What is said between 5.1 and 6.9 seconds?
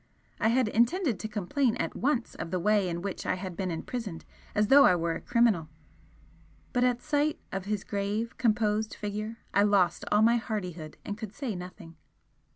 a criminal but